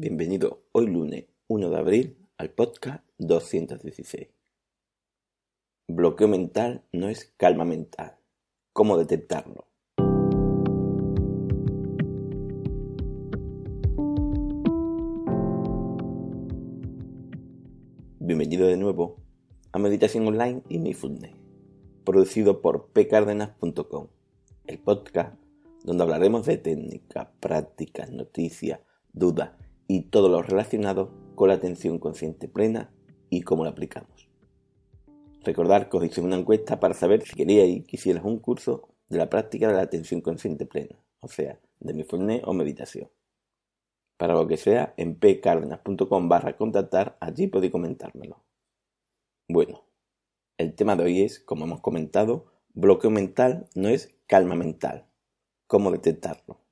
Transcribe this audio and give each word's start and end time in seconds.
Bienvenido 0.00 0.62
hoy 0.70 0.86
lunes 0.86 1.24
1 1.48 1.70
de 1.70 1.76
abril 1.76 2.16
al 2.36 2.50
podcast 2.50 3.04
216. 3.18 4.28
Bloqueo 5.88 6.28
mental 6.28 6.84
no 6.92 7.08
es 7.08 7.34
calma 7.36 7.64
mental. 7.64 8.16
¿Cómo 8.72 8.96
detectarlo? 8.96 9.66
Bienvenido 18.20 18.68
de 18.68 18.76
nuevo 18.76 19.16
a 19.72 19.80
Meditación 19.80 20.28
Online 20.28 20.62
y 20.68 20.78
Mindfulness, 20.78 21.34
producido 22.04 22.62
por 22.62 22.92
pcardenas.com, 22.92 24.06
el 24.68 24.78
podcast 24.78 25.36
donde 25.82 26.04
hablaremos 26.04 26.46
de 26.46 26.56
técnicas, 26.58 27.30
prácticas, 27.40 28.12
noticias, 28.12 28.78
dudas 29.12 29.50
y 29.88 30.02
todo 30.02 30.28
lo 30.28 30.42
relacionado 30.42 31.10
con 31.34 31.48
la 31.48 31.54
atención 31.54 31.98
consciente 31.98 32.46
plena 32.46 32.92
y 33.30 33.42
cómo 33.42 33.64
la 33.64 33.70
aplicamos. 33.70 34.28
Recordar 35.42 35.88
que 35.88 35.96
os 35.96 36.04
hice 36.04 36.20
una 36.20 36.36
encuesta 36.36 36.78
para 36.78 36.94
saber 36.94 37.22
si 37.22 37.34
queríais 37.34 37.86
que 37.86 37.96
hicieras 37.96 38.24
un 38.24 38.38
curso 38.38 38.88
de 39.08 39.18
la 39.18 39.30
práctica 39.30 39.66
de 39.66 39.74
la 39.74 39.82
atención 39.82 40.20
consciente 40.20 40.66
plena, 40.66 41.02
o 41.20 41.28
sea, 41.28 41.58
de 41.80 41.94
mi 41.94 42.04
o 42.44 42.52
meditación. 42.52 43.10
Para 44.18 44.34
lo 44.34 44.46
que 44.46 44.56
sea, 44.56 44.94
en 44.96 45.14
pcardenas.com 45.14 46.28
barra 46.28 46.56
contactar, 46.56 47.16
allí 47.20 47.46
podéis 47.46 47.72
comentármelo. 47.72 48.44
Bueno, 49.48 49.84
el 50.58 50.74
tema 50.74 50.96
de 50.96 51.04
hoy 51.04 51.22
es, 51.22 51.40
como 51.40 51.64
hemos 51.64 51.80
comentado, 51.80 52.46
bloqueo 52.74 53.10
mental 53.10 53.68
no 53.74 53.88
es 53.88 54.14
calma 54.26 54.56
mental. 54.56 55.06
¿Cómo 55.66 55.92
detectarlo? 55.92 56.67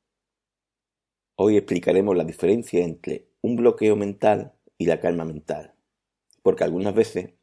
Hoy 1.39 1.59
explicaremos 1.59 2.17
la 2.17 2.25
diferencia 2.25 2.83
entre 2.83 3.29
un 3.43 3.57
bloqueo 3.57 3.95
mental 3.95 4.55
y 4.79 4.87
la 4.87 5.01
calma 5.01 5.27
mental, 5.27 5.75
porque 6.43 6.65
algunas 6.65 6.95
veces 6.95 7.35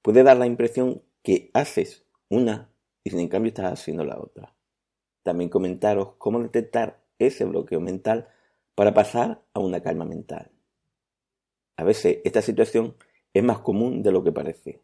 puede 0.00 0.22
dar 0.22 0.38
la 0.38 0.46
impresión 0.46 1.02
que 1.22 1.50
haces 1.52 2.06
una 2.30 2.70
y 3.04 3.10
sin 3.10 3.28
cambio 3.28 3.48
estás 3.48 3.74
haciendo 3.74 4.06
la 4.06 4.18
otra. 4.18 4.54
También 5.22 5.50
comentaros 5.50 6.14
cómo 6.16 6.40
detectar 6.40 7.04
ese 7.18 7.44
bloqueo 7.44 7.78
mental 7.78 8.26
para 8.74 8.94
pasar 8.94 9.42
a 9.52 9.60
una 9.60 9.82
calma 9.82 10.06
mental. 10.06 10.50
A 11.76 11.84
veces 11.84 12.20
esta 12.24 12.40
situación 12.40 12.96
es 13.34 13.44
más 13.44 13.58
común 13.58 14.02
de 14.02 14.12
lo 14.12 14.24
que 14.24 14.32
parece, 14.32 14.80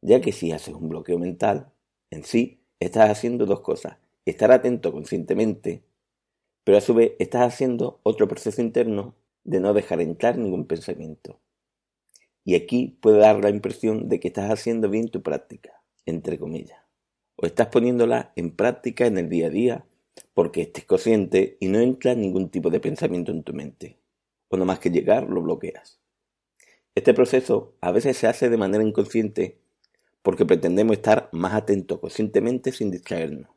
ya 0.00 0.22
que 0.22 0.32
si 0.32 0.50
haces 0.50 0.74
un 0.74 0.88
bloqueo 0.88 1.18
mental, 1.18 1.74
en 2.08 2.24
sí 2.24 2.64
estás 2.80 3.10
haciendo 3.10 3.44
dos 3.44 3.60
cosas, 3.60 3.98
estar 4.24 4.50
atento 4.50 4.92
conscientemente 4.92 5.84
pero 6.64 6.78
a 6.78 6.80
su 6.80 6.94
vez 6.94 7.12
estás 7.18 7.42
haciendo 7.42 8.00
otro 8.02 8.28
proceso 8.28 8.60
interno 8.60 9.14
de 9.44 9.60
no 9.60 9.74
dejar 9.74 10.00
entrar 10.00 10.38
ningún 10.38 10.66
pensamiento. 10.66 11.40
Y 12.44 12.54
aquí 12.54 12.98
puede 13.00 13.18
dar 13.18 13.42
la 13.42 13.50
impresión 13.50 14.08
de 14.08 14.20
que 14.20 14.28
estás 14.28 14.50
haciendo 14.50 14.88
bien 14.88 15.08
tu 15.08 15.22
práctica, 15.22 15.82
entre 16.06 16.38
comillas, 16.38 16.80
o 17.36 17.46
estás 17.46 17.68
poniéndola 17.68 18.32
en 18.36 18.54
práctica 18.54 19.06
en 19.06 19.18
el 19.18 19.28
día 19.28 19.46
a 19.46 19.50
día 19.50 19.84
porque 20.34 20.62
estés 20.62 20.84
consciente 20.84 21.56
y 21.60 21.68
no 21.68 21.80
entra 21.80 22.14
ningún 22.14 22.50
tipo 22.50 22.70
de 22.70 22.80
pensamiento 22.80 23.32
en 23.32 23.42
tu 23.42 23.52
mente, 23.52 23.98
o 24.48 24.56
no 24.56 24.64
más 24.64 24.78
que 24.78 24.90
llegar 24.90 25.28
lo 25.28 25.42
bloqueas. 25.42 26.00
Este 26.94 27.14
proceso 27.14 27.74
a 27.80 27.92
veces 27.92 28.16
se 28.16 28.26
hace 28.26 28.50
de 28.50 28.56
manera 28.56 28.84
inconsciente 28.84 29.58
porque 30.22 30.44
pretendemos 30.44 30.96
estar 30.96 31.28
más 31.32 31.54
atentos 31.54 31.98
conscientemente 31.98 32.70
sin 32.70 32.90
distraernos 32.90 33.50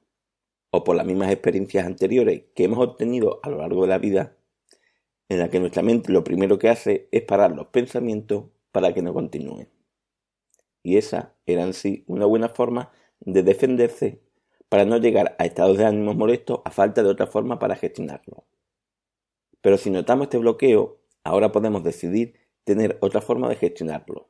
o 0.75 0.83
por 0.83 0.97
las 0.97 1.05
mismas 1.05 1.31
experiencias 1.31 1.85
anteriores 1.85 2.43
que 2.53 2.65
hemos 2.65 2.79
obtenido 2.79 3.39
a 3.43 3.49
lo 3.49 3.59
largo 3.59 3.83
de 3.83 3.87
la 3.87 3.97
vida, 3.97 4.35
en 5.29 5.39
la 5.39 5.49
que 5.49 5.61
nuestra 5.61 5.83
mente 5.83 6.11
lo 6.11 6.25
primero 6.25 6.59
que 6.59 6.67
hace 6.67 7.07
es 7.11 7.21
parar 7.21 7.51
los 7.51 7.67
pensamientos 7.67 8.47
para 8.73 8.93
que 8.93 9.01
no 9.01 9.13
continúen. 9.13 9.69
Y 10.83 10.97
esa 10.97 11.33
era 11.45 11.63
en 11.63 11.73
sí 11.73 12.03
una 12.07 12.25
buena 12.25 12.49
forma 12.49 12.91
de 13.21 13.41
defenderse 13.41 14.21
para 14.67 14.83
no 14.83 14.97
llegar 14.97 15.37
a 15.39 15.45
estados 15.45 15.77
de 15.77 15.85
ánimo 15.85 16.13
molestos 16.13 16.59
a 16.65 16.71
falta 16.71 17.03
de 17.03 17.09
otra 17.09 17.27
forma 17.27 17.57
para 17.57 17.77
gestionarlo. 17.77 18.45
Pero 19.61 19.77
si 19.77 19.89
notamos 19.89 20.25
este 20.25 20.39
bloqueo, 20.39 20.99
ahora 21.23 21.53
podemos 21.53 21.85
decidir 21.85 22.35
tener 22.65 22.97
otra 22.99 23.21
forma 23.21 23.47
de 23.47 23.55
gestionarlo. 23.55 24.29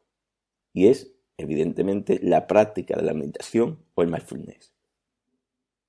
Y 0.73 0.89
es, 0.89 1.11
evidentemente, 1.37 2.19
la 2.21 2.45
práctica 2.45 2.95
de 2.95 3.03
la 3.03 3.15
meditación 3.15 3.83
o 3.95 4.03
el 4.03 4.09
mindfulness. 4.09 4.74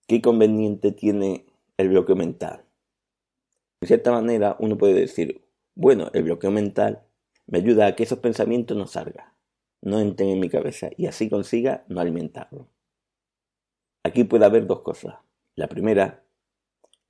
¿Qué 0.07 0.23
conveniente 0.23 0.93
tiene 0.93 1.47
el 1.77 1.89
bloqueo 1.89 2.15
mental? 2.15 2.65
De 3.81 3.89
cierta 3.89 4.13
manera, 4.13 4.57
uno 4.61 4.79
puede 4.79 4.95
decir, 4.95 5.43
bueno, 5.75 6.11
el 6.15 6.23
bloqueo 6.23 6.53
mental 6.53 7.03
me 7.47 7.59
ayuda 7.59 7.87
a 7.87 7.97
que 7.97 8.05
esos 8.05 8.21
pensamientos 8.21 8.77
no 8.77 8.87
salgan, 8.87 9.33
no 9.83 9.99
entren 9.99 10.29
en 10.29 10.39
mi 10.39 10.49
cabeza 10.49 10.91
y 10.97 11.07
así 11.07 11.29
consiga 11.29 11.85
no 11.89 12.01
alimentarlo. 12.01 12.69
Aquí 14.05 14.23
puede 14.23 14.45
haber 14.45 14.69
dos 14.69 14.83
cosas. 14.83 15.17
La 15.57 15.67
primera 15.67 16.23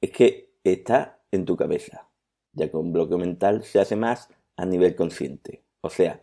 es 0.00 0.10
que 0.10 0.54
está 0.64 1.20
en 1.32 1.44
tu 1.44 1.54
cabeza, 1.54 2.08
ya 2.54 2.70
que 2.70 2.78
un 2.78 2.94
bloqueo 2.94 3.18
mental 3.18 3.62
se 3.62 3.78
hace 3.78 3.96
más 3.96 4.30
a 4.56 4.64
nivel 4.64 4.96
consciente. 4.96 5.62
O 5.82 5.90
sea, 5.90 6.22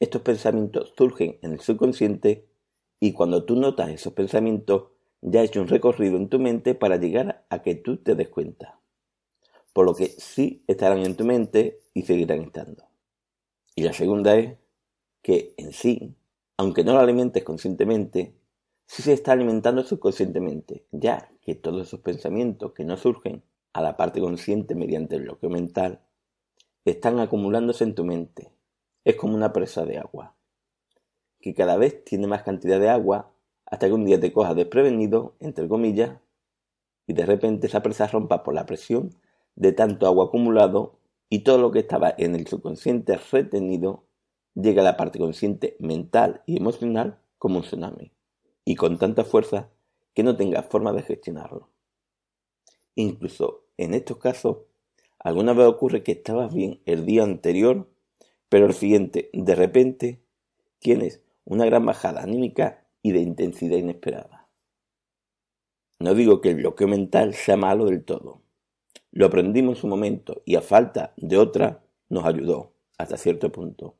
estos 0.00 0.20
pensamientos 0.20 0.92
surgen 0.96 1.38
en 1.40 1.52
el 1.52 1.60
subconsciente 1.60 2.46
y 3.00 3.12
cuando 3.14 3.44
tú 3.44 3.56
notas 3.56 3.88
esos 3.88 4.12
pensamientos, 4.12 4.93
ya 5.26 5.40
has 5.40 5.46
hecho 5.46 5.62
un 5.62 5.68
recorrido 5.68 6.18
en 6.18 6.28
tu 6.28 6.38
mente 6.38 6.74
para 6.74 6.96
llegar 6.96 7.46
a 7.48 7.62
que 7.62 7.74
tú 7.74 7.96
te 7.96 8.14
des 8.14 8.28
cuenta. 8.28 8.78
Por 9.72 9.86
lo 9.86 9.94
que 9.94 10.08
sí 10.08 10.62
estarán 10.66 10.98
en 10.98 11.16
tu 11.16 11.24
mente 11.24 11.80
y 11.94 12.02
seguirán 12.02 12.42
estando. 12.42 12.84
Y 13.74 13.82
la 13.82 13.94
segunda 13.94 14.36
es 14.36 14.58
que 15.22 15.54
en 15.56 15.72
sí, 15.72 16.14
aunque 16.58 16.84
no 16.84 16.92
lo 16.92 17.00
alimentes 17.00 17.42
conscientemente, 17.42 18.34
sí 18.86 19.02
se 19.02 19.14
está 19.14 19.32
alimentando 19.32 19.82
subconscientemente, 19.82 20.86
ya 20.92 21.32
que 21.40 21.54
todos 21.54 21.88
esos 21.88 22.00
pensamientos 22.00 22.74
que 22.74 22.84
no 22.84 22.98
surgen 22.98 23.42
a 23.72 23.80
la 23.80 23.96
parte 23.96 24.20
consciente 24.20 24.74
mediante 24.74 25.16
el 25.16 25.22
bloqueo 25.22 25.48
mental, 25.48 26.02
están 26.84 27.18
acumulándose 27.18 27.84
en 27.84 27.94
tu 27.94 28.04
mente. 28.04 28.52
Es 29.04 29.16
como 29.16 29.34
una 29.34 29.54
presa 29.54 29.86
de 29.86 29.96
agua, 29.96 30.36
que 31.40 31.54
cada 31.54 31.78
vez 31.78 32.04
tiene 32.04 32.26
más 32.26 32.42
cantidad 32.42 32.78
de 32.78 32.90
agua 32.90 33.33
hasta 33.66 33.86
que 33.86 33.92
un 33.92 34.04
día 34.04 34.20
te 34.20 34.32
cojas 34.32 34.56
desprevenido, 34.56 35.34
entre 35.40 35.68
comillas, 35.68 36.18
y 37.06 37.12
de 37.12 37.26
repente 37.26 37.66
esa 37.66 37.82
presa 37.82 38.06
rompa 38.06 38.42
por 38.42 38.54
la 38.54 38.66
presión 38.66 39.14
de 39.56 39.72
tanto 39.72 40.06
agua 40.06 40.26
acumulado 40.26 40.98
y 41.28 41.40
todo 41.40 41.58
lo 41.58 41.70
que 41.70 41.80
estaba 41.80 42.14
en 42.16 42.34
el 42.34 42.46
subconsciente 42.46 43.18
retenido 43.30 44.04
llega 44.54 44.82
a 44.82 44.84
la 44.84 44.96
parte 44.96 45.18
consciente 45.18 45.76
mental 45.80 46.42
y 46.46 46.56
emocional 46.56 47.18
como 47.38 47.58
un 47.58 47.62
tsunami, 47.62 48.12
y 48.64 48.76
con 48.76 48.98
tanta 48.98 49.24
fuerza 49.24 49.70
que 50.14 50.22
no 50.22 50.36
tengas 50.36 50.66
forma 50.66 50.92
de 50.92 51.02
gestionarlo. 51.02 51.68
Incluso 52.94 53.64
en 53.76 53.94
estos 53.94 54.18
casos, 54.18 54.58
alguna 55.18 55.52
vez 55.52 55.66
ocurre 55.66 56.02
que 56.02 56.12
estabas 56.12 56.54
bien 56.54 56.80
el 56.86 57.04
día 57.04 57.24
anterior, 57.24 57.88
pero 58.48 58.66
el 58.66 58.74
siguiente, 58.74 59.30
de 59.32 59.54
repente, 59.54 60.22
tienes 60.78 61.22
una 61.44 61.66
gran 61.66 61.84
bajada 61.84 62.22
anímica 62.22 62.83
y 63.04 63.12
de 63.12 63.20
intensidad 63.20 63.76
inesperada. 63.76 64.48
No 66.00 66.14
digo 66.14 66.40
que 66.40 66.48
el 66.48 66.56
bloqueo 66.56 66.88
mental 66.88 67.34
sea 67.34 67.56
malo 67.56 67.84
del 67.84 68.02
todo. 68.02 68.40
Lo 69.12 69.26
aprendimos 69.26 69.76
en 69.76 69.80
su 69.82 69.88
momento 69.88 70.42
y 70.46 70.56
a 70.56 70.62
falta 70.62 71.12
de 71.18 71.36
otra 71.36 71.84
nos 72.08 72.24
ayudó 72.24 72.72
hasta 72.96 73.18
cierto 73.18 73.52
punto. 73.52 73.96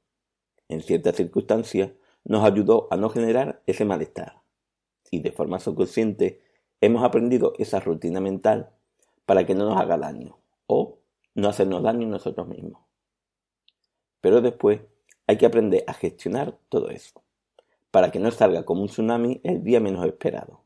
En 0.70 0.80
ciertas 0.80 1.16
circunstancias 1.16 1.92
nos 2.24 2.44
ayudó 2.44 2.88
a 2.90 2.96
no 2.96 3.10
generar 3.10 3.62
ese 3.66 3.84
malestar. 3.84 4.40
Y 5.10 5.20
de 5.20 5.32
forma 5.32 5.60
subconsciente 5.60 6.40
hemos 6.80 7.04
aprendido 7.04 7.52
esa 7.58 7.80
rutina 7.80 8.20
mental 8.20 8.70
para 9.26 9.44
que 9.44 9.54
no 9.54 9.68
nos 9.68 9.78
haga 9.78 9.98
daño 9.98 10.38
o 10.66 10.98
no 11.34 11.48
hacernos 11.50 11.82
daño 11.82 12.08
nosotros 12.08 12.48
mismos. 12.48 12.80
Pero 14.22 14.40
después 14.40 14.80
hay 15.26 15.36
que 15.36 15.44
aprender 15.44 15.84
a 15.86 15.92
gestionar 15.92 16.58
todo 16.70 16.88
eso 16.88 17.23
para 17.94 18.10
que 18.10 18.18
no 18.18 18.32
salga 18.32 18.64
como 18.64 18.82
un 18.82 18.88
tsunami 18.88 19.40
el 19.44 19.62
día 19.62 19.78
menos 19.78 20.04
esperado. 20.04 20.64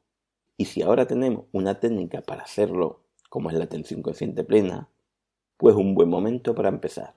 Y 0.56 0.64
si 0.64 0.80
ahora 0.80 1.06
tenemos 1.06 1.44
una 1.52 1.78
técnica 1.78 2.22
para 2.22 2.44
hacerlo, 2.44 3.02
como 3.28 3.50
es 3.50 3.56
la 3.58 3.64
atención 3.64 4.00
consciente 4.00 4.44
plena, 4.44 4.88
pues 5.58 5.76
un 5.76 5.94
buen 5.94 6.08
momento 6.08 6.54
para 6.54 6.70
empezar. 6.70 7.12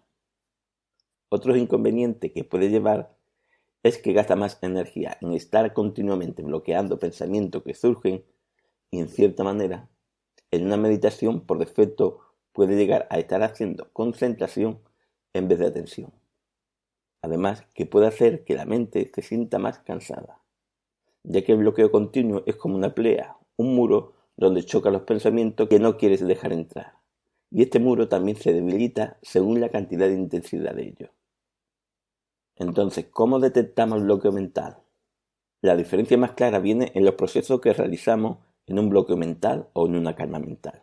Otro 1.29 1.55
inconveniente 1.55 2.33
que 2.33 2.43
puede 2.43 2.69
llevar 2.69 3.15
es 3.83 3.99
que 3.99 4.11
gasta 4.11 4.35
más 4.35 4.59
energía 4.61 5.17
en 5.21 5.31
estar 5.31 5.71
continuamente 5.71 6.43
bloqueando 6.43 6.99
pensamientos 6.99 7.63
que 7.63 7.73
surgen 7.73 8.25
y 8.91 8.99
en 8.99 9.07
cierta 9.07 9.45
manera, 9.45 9.87
en 10.51 10.65
una 10.65 10.75
meditación 10.75 11.39
por 11.39 11.57
defecto 11.57 12.19
puede 12.51 12.75
llegar 12.75 13.07
a 13.09 13.17
estar 13.17 13.43
haciendo 13.43 13.87
concentración 13.93 14.81
en 15.31 15.47
vez 15.47 15.59
de 15.59 15.67
atención. 15.67 16.20
Además, 17.21 17.65
que 17.73 17.85
puede 17.85 18.07
hacer 18.07 18.43
que 18.43 18.55
la 18.55 18.65
mente 18.65 19.11
se 19.13 19.21
sienta 19.21 19.59
más 19.59 19.79
cansada, 19.79 20.41
ya 21.23 21.43
que 21.43 21.51
el 21.51 21.59
bloqueo 21.59 21.91
continuo 21.91 22.43
es 22.45 22.55
como 22.55 22.75
una 22.75 22.95
plea, 22.95 23.37
un 23.57 23.75
muro 23.75 24.13
donde 24.37 24.65
chocan 24.65 24.93
los 24.93 25.03
pensamientos 25.03 25.69
que 25.69 25.79
no 25.79 25.97
quieres 25.97 26.25
dejar 26.25 26.51
entrar. 26.51 26.93
Y 27.51 27.61
este 27.61 27.79
muro 27.79 28.07
también 28.07 28.37
se 28.37 28.53
debilita 28.53 29.19
según 29.21 29.59
la 29.61 29.69
cantidad 29.69 30.07
de 30.07 30.15
intensidad 30.15 30.73
de 30.73 30.87
ello. 30.87 31.09
Entonces, 32.55 33.07
¿cómo 33.11 33.39
detectamos 33.39 33.99
el 33.99 34.05
bloqueo 34.05 34.31
mental? 34.31 34.77
La 35.61 35.75
diferencia 35.75 36.17
más 36.17 36.31
clara 36.31 36.59
viene 36.59 36.91
en 36.95 37.05
los 37.05 37.15
procesos 37.15 37.61
que 37.61 37.73
realizamos 37.73 38.39
en 38.65 38.79
un 38.79 38.89
bloqueo 38.89 39.17
mental 39.17 39.69
o 39.73 39.85
en 39.85 39.95
una 39.95 40.15
calma 40.15 40.39
mental. 40.39 40.81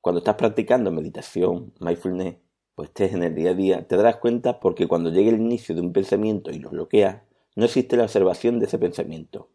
Cuando 0.00 0.18
estás 0.18 0.36
practicando 0.36 0.90
meditación, 0.90 1.74
mindfulness, 1.78 2.36
pues 2.80 2.88
estés 2.88 3.12
en 3.12 3.22
el 3.22 3.34
día 3.34 3.50
a 3.50 3.54
día, 3.54 3.86
te 3.86 3.94
darás 3.94 4.16
cuenta 4.16 4.58
porque 4.58 4.88
cuando 4.88 5.10
llegue 5.10 5.28
el 5.28 5.38
inicio 5.38 5.74
de 5.74 5.82
un 5.82 5.92
pensamiento 5.92 6.50
y 6.50 6.58
lo 6.60 6.70
bloqueas, 6.70 7.20
no 7.54 7.66
existe 7.66 7.94
la 7.94 8.04
observación 8.04 8.58
de 8.58 8.64
ese 8.64 8.78
pensamiento. 8.78 9.50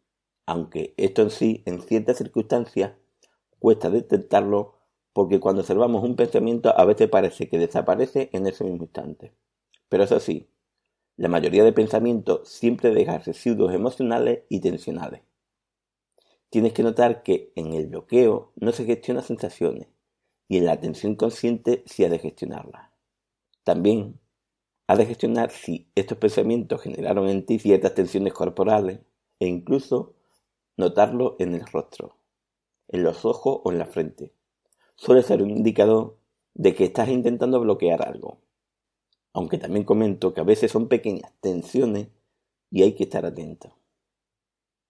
Aunque 0.45 0.94
esto 0.95 1.24
en 1.24 1.31
sí, 1.31 1.63
en 1.66 1.81
ciertas 1.81 2.19
circunstancias, 2.19 2.94
cuesta 3.57 3.89
detectarlo 3.89 4.75
porque 5.12 5.39
cuando 5.39 5.62
observamos 5.62 6.04
un 6.04 6.16
pensamiento 6.16 6.72
a 6.77 6.86
veces 6.86 7.10
parece 7.10 7.50
que 7.50 7.57
desaparece 7.57 8.30
en 8.31 8.45
ese 8.45 8.63
mismo 8.63 8.83
instante. 8.83 9.33
Pero 9.89 10.04
es 10.04 10.12
así, 10.12 10.48
la 11.18 11.28
mayoría 11.28 11.63
de 11.63 11.74
pensamientos 11.74 12.48
siempre 12.48 12.94
deja 12.94 13.18
residuos 13.18 13.74
emocionales 13.74 14.44
y 14.50 14.60
tensionales. 14.60 15.21
Tienes 16.51 16.74
que 16.74 16.83
notar 16.83 17.24
que 17.24 17.51
en 17.56 17.74
el 17.74 17.88
bloqueo 17.88 18.51
no 18.56 18.71
se 18.71 18.86
gestiona 18.86 19.24
sensaciones 19.24 19.88
y 20.48 20.57
en 20.57 20.66
la 20.68 20.74
atención 20.74 21.16
consciente 21.16 21.81
sí 21.88 22.06
ha 22.06 22.10
de 22.10 22.19
gestionarlas. 22.19 22.94
También 23.66 24.20
ha 24.86 24.96
de 24.96 25.08
gestionar 25.08 25.50
si 25.50 25.90
estos 25.96 26.20
pensamientos 26.20 26.82
generaron 26.82 27.28
en 27.28 27.48
ti 27.48 27.58
ciertas 27.58 27.96
tensiones 27.96 28.32
corporales 28.32 29.00
e 29.40 29.48
incluso 29.48 30.14
notarlo 30.78 31.36
en 31.40 31.56
el 31.56 31.66
rostro, 31.66 32.16
en 32.88 33.02
los 33.02 33.26
ojos 33.26 33.62
o 33.64 33.72
en 33.72 33.80
la 33.80 33.88
frente. 33.88 34.34
Suele 34.96 35.24
ser 35.24 35.42
un 35.42 35.50
indicador 35.50 36.16
de 36.54 36.76
que 36.76 36.84
estás 36.84 37.10
intentando 37.10 37.60
bloquear 37.60 38.08
algo. 38.08 38.38
Aunque 39.34 39.58
también 39.58 39.84
comento 39.84 40.36
que 40.36 40.42
a 40.42 40.46
veces 40.46 40.72
son 40.72 40.88
pequeñas 40.88 41.34
tensiones 41.42 42.10
y 42.70 42.84
hay 42.84 42.94
que 42.94 43.06
estar 43.06 43.26
atento. 43.26 43.76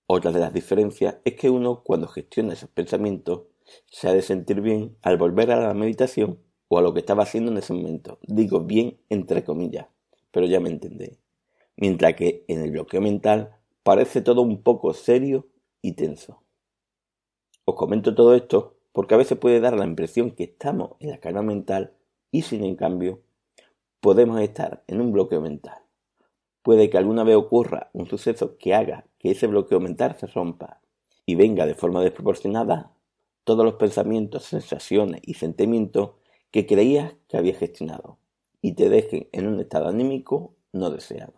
Otra 0.05 0.33
de 0.33 0.39
las 0.41 0.53
diferencias 0.53 1.15
es 1.23 1.35
que 1.35 1.49
uno 1.49 1.81
cuando 1.81 2.09
gestiona 2.09 2.51
esos 2.51 2.69
pensamientos 2.69 3.43
se 3.85 4.09
ha 4.09 4.13
de 4.13 4.21
sentir 4.21 4.59
bien 4.59 4.97
al 5.01 5.17
volver 5.17 5.49
a 5.51 5.61
la 5.61 5.73
meditación 5.73 6.44
a 6.77 6.81
lo 6.81 6.93
que 6.93 6.99
estaba 6.99 7.23
haciendo 7.23 7.51
en 7.51 7.57
ese 7.57 7.73
momento. 7.73 8.19
Digo 8.23 8.61
bien 8.61 8.97
entre 9.09 9.43
comillas, 9.43 9.87
pero 10.31 10.45
ya 10.45 10.59
me 10.59 10.69
entendéis. 10.69 11.17
Mientras 11.77 12.15
que 12.15 12.45
en 12.47 12.61
el 12.61 12.71
bloqueo 12.71 13.01
mental 13.01 13.55
parece 13.83 14.21
todo 14.21 14.41
un 14.41 14.61
poco 14.61 14.93
serio 14.93 15.47
y 15.81 15.93
tenso. 15.93 16.41
Os 17.65 17.75
comento 17.75 18.15
todo 18.15 18.35
esto 18.35 18.77
porque 18.91 19.13
a 19.13 19.17
veces 19.17 19.37
puede 19.37 19.59
dar 19.59 19.77
la 19.77 19.85
impresión 19.85 20.31
que 20.31 20.45
estamos 20.45 20.91
en 20.99 21.09
la 21.09 21.19
calma 21.19 21.41
mental 21.41 21.93
y 22.31 22.43
sin 22.43 22.63
en 22.63 22.75
cambio 22.75 23.21
podemos 23.99 24.39
estar 24.41 24.83
en 24.87 25.01
un 25.01 25.11
bloqueo 25.11 25.41
mental. 25.41 25.79
Puede 26.61 26.89
que 26.89 26.97
alguna 26.97 27.23
vez 27.23 27.35
ocurra 27.35 27.89
un 27.93 28.07
suceso 28.07 28.57
que 28.57 28.73
haga 28.73 29.05
que 29.19 29.31
ese 29.31 29.47
bloqueo 29.47 29.79
mental 29.79 30.15
se 30.19 30.27
rompa 30.27 30.81
y 31.25 31.35
venga 31.35 31.65
de 31.65 31.75
forma 31.75 32.01
desproporcionada 32.01 32.91
todos 33.43 33.63
los 33.63 33.75
pensamientos, 33.75 34.43
sensaciones 34.43 35.21
y 35.23 35.35
sentimientos 35.35 36.11
que 36.51 36.65
creías 36.65 37.13
que 37.27 37.37
habías 37.37 37.57
gestionado 37.57 38.17
y 38.61 38.73
te 38.73 38.89
dejen 38.89 39.29
en 39.31 39.47
un 39.47 39.59
estado 39.59 39.87
anímico 39.87 40.55
no 40.71 40.89
deseado. 40.89 41.33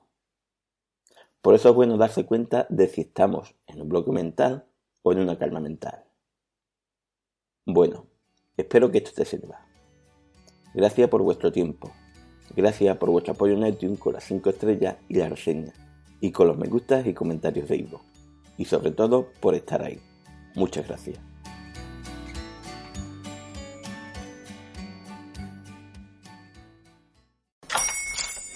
Por 1.41 1.55
eso 1.55 1.69
es 1.69 1.75
bueno 1.75 1.97
darse 1.97 2.25
cuenta 2.25 2.67
de 2.69 2.87
si 2.87 3.01
estamos 3.01 3.55
en 3.67 3.81
un 3.81 3.89
bloque 3.89 4.11
mental 4.11 4.65
o 5.01 5.11
en 5.11 5.19
una 5.19 5.37
calma 5.37 5.59
mental. 5.59 6.03
Bueno, 7.65 8.07
espero 8.55 8.91
que 8.91 8.99
esto 8.99 9.11
te 9.13 9.25
sirva. 9.25 9.65
Gracias 10.73 11.09
por 11.09 11.21
vuestro 11.21 11.51
tiempo. 11.51 11.91
Gracias 12.55 12.97
por 12.97 13.09
vuestro 13.09 13.33
apoyo 13.33 13.53
en 13.53 13.67
iTunes 13.67 13.99
con 13.99 14.13
las 14.13 14.23
5 14.23 14.49
estrellas 14.49 14.97
y 15.09 15.15
la 15.15 15.29
reseña, 15.29 15.73
y 16.21 16.31
con 16.31 16.47
los 16.47 16.57
me 16.57 16.67
gustas 16.67 17.05
y 17.05 17.13
comentarios 17.13 17.67
de 17.67 17.77
Ivo. 17.77 18.01
Y 18.57 18.65
sobre 18.65 18.91
todo 18.91 19.27
por 19.39 19.53
estar 19.53 19.81
ahí. 19.83 19.99
Muchas 20.55 20.87
gracias. 20.87 21.36